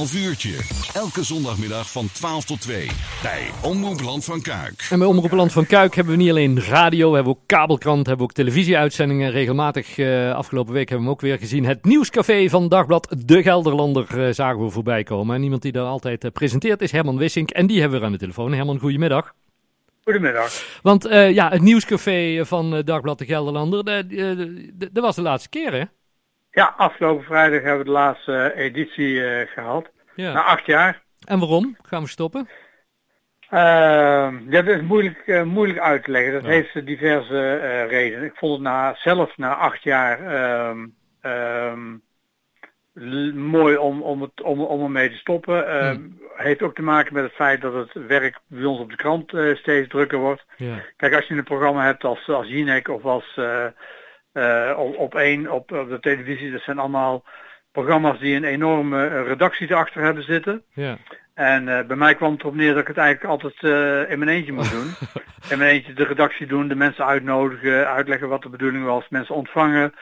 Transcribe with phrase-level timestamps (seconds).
[0.00, 0.56] half uurtje.
[0.94, 2.88] Elke zondagmiddag van 12 tot 2
[3.22, 4.86] bij Omroep Land van Kuik.
[4.90, 8.06] En bij Omroep Land van Kuik hebben we niet alleen radio, hebben we ook kabelkrant,
[8.06, 9.30] hebben we ook televisieuitzendingen.
[9.30, 11.64] Regelmatig, uh, afgelopen week hebben we hem ook weer gezien.
[11.64, 15.36] Het nieuwscafé van Dagblad De Gelderlander uh, zagen we voorbij komen.
[15.36, 17.50] En iemand die daar altijd uh, presenteert is Herman Wissink.
[17.50, 18.52] En die hebben we aan de telefoon.
[18.52, 19.34] Herman, goedemiddag.
[20.04, 20.80] Goedemiddag.
[20.82, 23.84] Want ja, het nieuwscafé van Dagblad De Gelderlander,
[24.92, 25.82] dat was de laatste keer hè?
[26.56, 29.90] Ja, afgelopen vrijdag hebben we de laatste editie uh, gehad.
[30.14, 30.32] Ja.
[30.32, 31.02] Na acht jaar.
[31.24, 32.48] En waarom gaan we stoppen?
[33.50, 33.58] Uh,
[34.48, 36.32] ja, dat is moeilijk, uh, moeilijk uit te leggen.
[36.32, 36.48] Dat ja.
[36.48, 38.24] heeft diverse uh, redenen.
[38.24, 40.18] Ik vond het na, zelf na acht jaar
[40.70, 42.02] um, um,
[43.34, 45.88] mooi om, om, het, om, om ermee te stoppen.
[45.90, 46.20] Hmm.
[46.36, 49.32] Heeft ook te maken met het feit dat het werk bij ons op de krant
[49.58, 50.44] steeds drukker wordt.
[50.56, 50.82] Ja.
[50.96, 53.38] Kijk, als je een programma hebt als, als Jinek of als
[54.76, 56.52] op, op één op, op, de televisie.
[56.52, 57.24] Dat zijn allemaal
[57.72, 60.62] programma's die een enorme redactie erachter hebben zitten.
[60.72, 60.98] Ja.
[61.34, 64.18] En uh, bij mij kwam het erop neer dat ik het eigenlijk altijd uh, in
[64.18, 64.94] mijn eentje moest doen.
[65.50, 69.34] in mijn eentje de redactie doen, de mensen uitnodigen, uitleggen wat de bedoeling was, mensen
[69.34, 69.94] ontvangen.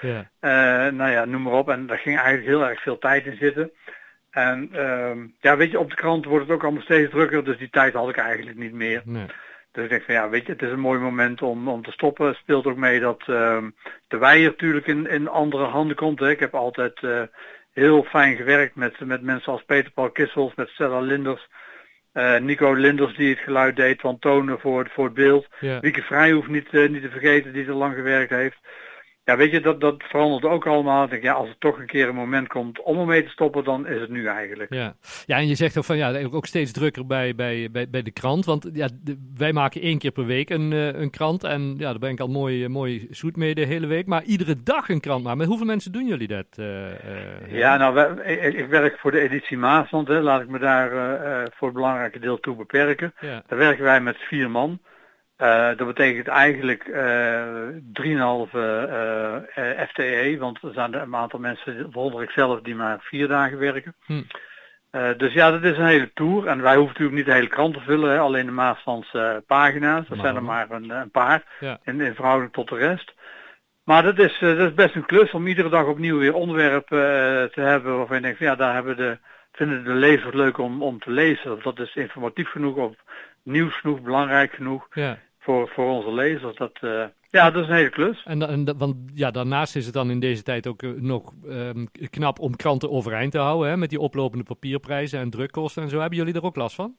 [0.97, 1.69] Nou ja, noem maar op.
[1.69, 3.71] En daar ging eigenlijk heel erg veel tijd in zitten.
[4.31, 7.59] En uh, ja, weet je, op de krant wordt het ook allemaal steeds drukker, dus
[7.59, 9.03] die tijd had ik eigenlijk niet meer.
[9.05, 9.27] Nee.
[9.75, 11.91] Dus ik denk van ja, weet je, het is een mooi moment om, om te
[11.91, 12.27] stoppen.
[12.27, 13.63] Het speelt ook mee dat uh,
[14.09, 16.21] de weier natuurlijk in, in andere handen komt.
[16.21, 16.31] Hè.
[16.31, 17.23] Ik heb altijd uh,
[17.73, 21.49] heel fijn gewerkt met, met mensen als Peter Paul Kissels, met Stella Linders,
[22.13, 25.47] uh, Nico Linders die het geluid deed, van Tonen voor, voor het beeld.
[25.61, 25.81] Ja.
[25.81, 28.59] Wieke Vrij hoeft niet, niet te vergeten die er lang gewerkt heeft.
[29.25, 31.09] Ja, weet je, dat, dat verandert ook allemaal.
[31.09, 33.87] Denk, ja, als er toch een keer een moment komt om ermee te stoppen, dan
[33.87, 34.75] is het nu eigenlijk.
[34.75, 34.95] Ja,
[35.27, 38.11] ja en je zegt ook van ja, ook steeds drukker bij, bij, bij, bij de
[38.11, 38.45] krant.
[38.45, 38.89] Want ja,
[39.37, 41.45] wij maken één keer per week een, uh, een krant.
[41.45, 44.07] En ja, daar ben ik al mooi, mooi zoet mee de hele week.
[44.07, 45.37] Maar iedere dag een krant maar.
[45.37, 46.47] Met hoeveel mensen doen jullie dat?
[46.57, 46.93] Uh, uh,
[47.49, 50.09] ja, nou, wij, ik, ik, werk voor de editie Maasland.
[50.09, 50.21] Hè.
[50.21, 50.91] Laat ik me daar
[51.57, 53.15] voor het belangrijke deel toe beperken.
[53.21, 53.43] Ja.
[53.47, 54.81] Daar werken wij met vier man.
[55.39, 56.97] Uh, dat betekent eigenlijk uh,
[57.93, 59.37] 3,5 uh,
[59.89, 63.95] FTE, want er zijn een aantal mensen, waaronder ik zelf, die maar vier dagen werken.
[64.05, 64.23] Hm.
[64.93, 66.47] Uh, dus ja, dat is een hele tour.
[66.47, 70.09] En wij hoeven natuurlijk niet de hele krant te vullen, hè, alleen de Maaslandse pagina's.
[70.09, 71.79] Dat zijn er maar een, een paar, ja.
[71.83, 73.15] in, in verhouding tot de rest.
[73.85, 76.99] Maar dat is, dat is best een klus om iedere dag opnieuw weer onderwerpen
[77.53, 79.19] te hebben waarvan je denkt, ja, daar hebben de,
[79.55, 81.53] vinden de lezers leuk om, om te lezen.
[81.53, 82.95] Of dat is informatief genoeg of
[83.43, 85.19] nieuws genoeg, belangrijk genoeg ja.
[85.39, 86.57] voor, voor onze lezers.
[86.57, 88.23] Dat, uh, ja, dat is een hele klus.
[88.25, 91.89] En, en want ja, daarnaast is het dan in deze tijd ook uh, nog um,
[92.11, 93.69] knap om kranten overeind te houden.
[93.69, 95.99] Hè, met die oplopende papierprijzen en drukkosten en zo.
[95.99, 96.97] Hebben jullie er ook last van?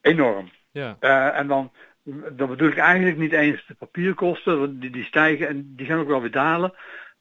[0.00, 0.50] Enorm.
[0.72, 0.96] Ja.
[1.00, 1.72] Uh, en dan,
[2.32, 6.08] dan bedoel ik eigenlijk niet eens de papierkosten, die, die stijgen en die gaan ook
[6.08, 6.72] wel weer dalen.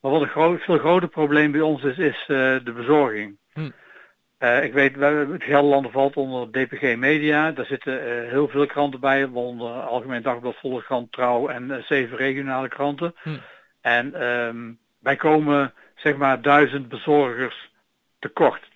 [0.01, 3.37] Maar wat een groot, veel groter probleem bij ons is, is de bezorging.
[3.53, 3.69] Hm.
[4.39, 7.51] Uh, ik weet, het Gelderland valt onder DPG Media.
[7.51, 12.17] Daar zitten uh, heel veel kranten bij, waaronder Algemeen Dagblad, Volkskrant, Trouw en uh, zeven
[12.17, 13.15] regionale kranten.
[13.21, 13.29] Hm.
[13.81, 17.71] En um, wij komen zeg maar duizend bezorgers
[18.19, 18.67] tekort.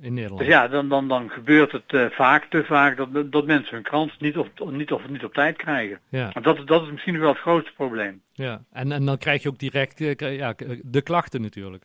[0.00, 0.40] In Nederland.
[0.40, 4.20] Dus ja, dan, dan, dan gebeurt het vaak, te vaak, dat, dat mensen hun krant
[4.20, 6.00] niet, of, niet, of niet op tijd krijgen.
[6.08, 6.30] Ja.
[6.42, 8.22] dat, dat is misschien wel het grootste probleem.
[8.32, 11.84] Ja, en, en dan krijg je ook direct ja, de klachten natuurlijk.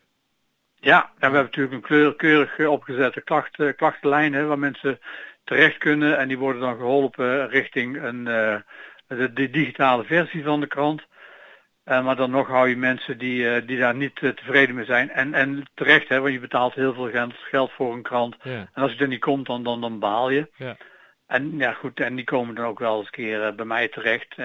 [0.82, 5.00] Ja, en we hebben natuurlijk een kleur, keurig opgezette klachten, klachtenlijn hè, waar mensen
[5.44, 8.56] terecht kunnen en die worden dan geholpen richting een, uh,
[9.08, 11.02] de, de, digitale versie van de krant.
[11.86, 15.10] Uh, maar dan nog hou je mensen die, uh, die daar niet tevreden mee zijn.
[15.10, 18.36] En, en terecht, hè, want je betaalt heel veel geld, voor een krant.
[18.44, 20.50] En als je er niet komt, dan, dan, dan baal je.
[20.56, 20.78] Ja.
[21.28, 24.36] En ja goed, en die komen dan ook wel eens een keer bij mij terecht.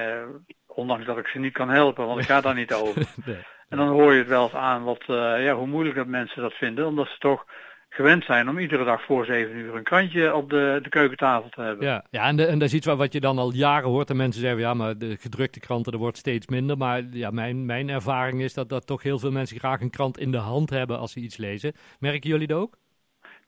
[0.66, 3.02] ondanks dat ik ze niet kan helpen, want ik ga daar niet over.
[3.24, 3.44] nee.
[3.68, 6.42] En dan hoor je het wel eens aan wat, uh, ja, hoe moeilijk dat mensen
[6.42, 7.44] dat vinden, omdat ze toch
[7.88, 11.60] gewend zijn om iedere dag voor zeven uur een krantje op de, de keukentafel te
[11.60, 11.86] hebben.
[11.86, 14.10] Ja, ja en, de, en dat is iets wat je dan al jaren hoort.
[14.10, 16.76] En mensen zeggen, ja, maar de gedrukte kranten, er wordt steeds minder.
[16.76, 20.18] Maar ja, mijn, mijn ervaring is dat, dat toch heel veel mensen graag een krant
[20.18, 21.72] in de hand hebben als ze iets lezen.
[21.98, 22.76] Merken jullie dat ook?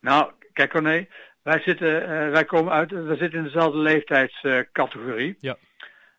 [0.00, 1.06] Nou, kijk Corné,
[1.42, 5.28] wij zitten, uh, wij komen uit, we zitten in dezelfde leeftijdscategorie.
[5.28, 5.56] Uh, ja.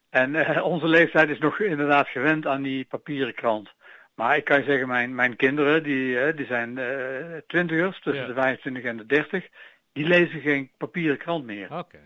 [0.09, 3.69] En uh, onze leeftijd is nog inderdaad gewend aan die papieren krant.
[4.17, 8.33] Maar ik kan je zeggen, mijn, mijn kinderen, die, die zijn uh, twintigers, tussen de
[8.33, 9.47] 25 en de 30,
[9.93, 11.77] die lezen geen papieren krant meer.
[11.77, 12.01] Okay.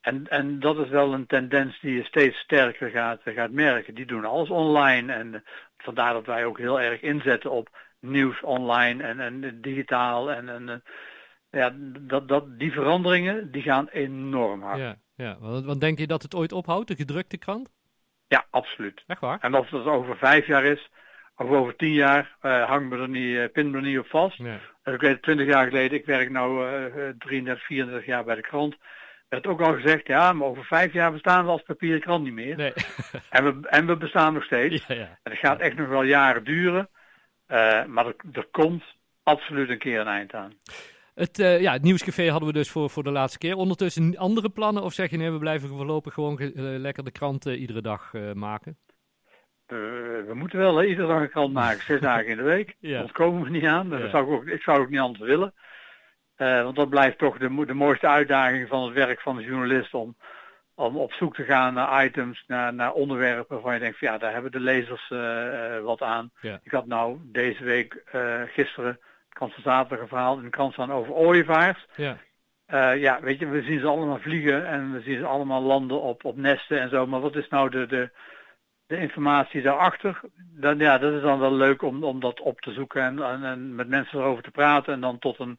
[0.00, 3.94] En, en dat is wel een tendens die je steeds sterker gaat, gaat merken.
[3.94, 5.44] Die doen alles online en
[5.76, 7.68] vandaar dat wij ook heel erg inzetten op
[8.00, 10.32] nieuws online en, en digitaal.
[10.32, 10.82] En, en
[11.50, 14.78] ja, dat, dat, die veranderingen die gaan enorm hard.
[14.78, 15.36] Ja, ja.
[15.40, 17.70] Want, want denk je dat het ooit ophoudt, de gedrukte krant?
[18.28, 19.04] Ja, absoluut.
[19.06, 19.38] Echt waar?
[19.40, 20.90] En of dat over vijf jaar is,
[21.36, 24.38] of over tien jaar uh, hangt me er niet, pin me er niet op vast.
[24.38, 24.58] Nee.
[24.84, 28.76] ik weet 20 jaar geleden, ik werk nu uh, 33, 34 jaar bij de krant
[29.32, 32.32] werd ook al gezegd, ja, maar over vijf jaar bestaan we als papieren krant niet
[32.32, 32.56] meer.
[32.56, 32.72] Nee.
[33.30, 34.86] en, we, en we bestaan nog steeds.
[34.86, 35.18] Ja, ja.
[35.22, 36.88] En het gaat echt nog wel jaren duren.
[37.48, 38.82] Uh, maar er, er, komt
[39.22, 40.52] absoluut een keer een eind aan.
[41.14, 43.54] Het, uh, ja, het nieuwscafé hadden we dus voor, voor de laatste keer.
[43.54, 44.82] Ondertussen andere plannen?
[44.82, 48.78] Of zeg je nee, we blijven voorlopig gewoon uh, lekker de krant iedere dag maken?
[50.26, 52.74] We moeten wel hè, iedere dag een krant maken, zes dagen in de week.
[52.80, 53.00] Ja.
[53.00, 53.88] Dat komen we niet aan.
[53.88, 55.54] Dat zou ik, ook, ik zou ook niet anders willen.
[56.38, 59.94] Uh, want dat blijft toch de, de mooiste uitdaging van het werk van de journalist
[59.94, 60.16] om,
[60.74, 64.18] om op zoek te gaan naar items, naar, naar onderwerpen waarvan je denkt van ja,
[64.18, 66.30] daar hebben de lezers uh, wat aan.
[66.40, 68.98] Ik had nou deze week, uh, gisteren,
[69.28, 71.86] kans van zaterdag een verhaal in de krant staan over ooievaars.
[71.96, 72.16] Ja.
[72.94, 76.24] ja, weet je, we zien ze allemaal vliegen en we zien ze allemaal landen op,
[76.24, 77.06] op nesten en zo.
[77.06, 78.10] Maar wat is nou de, de,
[78.86, 80.20] de informatie daarachter?
[80.36, 83.44] Dan, ja, dat is dan wel leuk om, om dat op te zoeken en, en,
[83.44, 85.58] en met mensen erover te praten en dan tot een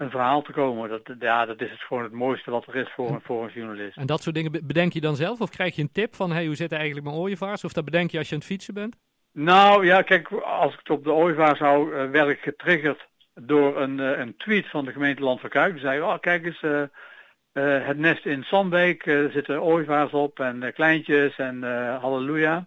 [0.00, 0.88] een verhaal te komen.
[0.88, 3.52] Dat, ja, dat is het gewoon het mooiste wat er is voor, een, voor een
[3.54, 3.96] journalist.
[3.96, 5.40] En dat soort dingen bedenk je dan zelf?
[5.40, 7.64] Of krijg je een tip van hey, hoe zit het eigenlijk met ooievaars?
[7.64, 8.96] Of dat bedenk je als je aan het fietsen bent?
[9.32, 13.80] Nou ja, kijk, als ik het op de ooievaars zou uh, werd ik getriggerd door
[13.80, 15.72] een, uh, een tweet van de gemeente Land van Kuik.
[15.72, 16.82] Die zei, oh kijk eens, uh,
[17.52, 21.62] het nest in Sandbeek, er zitten ooievaars op en kleintjes en
[22.00, 22.54] halleluja.
[22.54, 22.64] Dan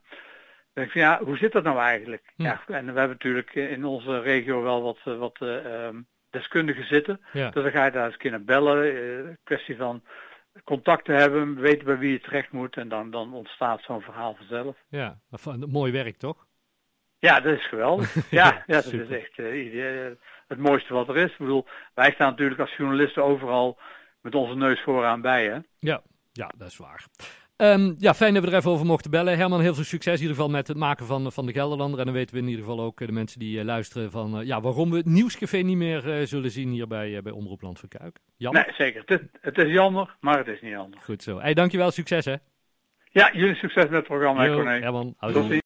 [0.74, 2.34] denk ik van, ja, hoe zit dat nou eigenlijk?
[2.36, 2.44] Hm.
[2.44, 5.96] Ja, en we hebben natuurlijk in onze regio wel wat, wat ehm,
[6.34, 7.20] deskundigen zitten.
[7.32, 8.94] Dus dan ga je daar eens een keer naar bellen.
[8.96, 10.04] Uh, kwestie van
[10.64, 12.78] contact te hebben, weten bij wie je terecht moet.
[12.78, 14.78] En dan, dan ontstaat zo'n verhaal vanzelf.
[14.90, 15.20] Ja,
[15.68, 16.46] mooi werk toch?
[17.20, 18.14] Ja, dat is geweldig.
[18.30, 20.12] ja, ja, dat is echt uh,
[20.48, 21.32] het mooiste wat er is.
[21.32, 23.80] Ik bedoel, wij staan natuurlijk als journalisten overal
[24.24, 25.46] met onze neus vooraan bij.
[25.46, 25.58] Hè?
[25.80, 27.06] Ja, ja, dat is waar.
[27.58, 29.38] Um, ja, fijn dat we er even over mochten bellen.
[29.38, 32.00] Herman, heel veel succes in ieder geval met het maken van, van de Gelderlander.
[32.00, 34.40] En dan weten we in ieder geval ook eh, de mensen die uh, luisteren van
[34.40, 37.62] uh, ja, waarom we het Nieuwscafé niet meer uh, zullen zien hier bij, bij Omroep
[37.62, 38.20] Land van Kuik.
[38.38, 38.66] Jammer.
[38.66, 39.04] Nee, zeker.
[39.06, 41.04] Het, het, is jammer, maar het is niet anders.
[41.04, 41.40] Goed zo.
[41.40, 42.36] Hey, dankjewel, succes hè.
[43.12, 44.46] Ja, jullie succes met het programma.
[44.46, 45.62] Yo, Herman, Tot ziens.